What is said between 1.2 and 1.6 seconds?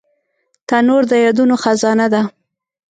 یادونو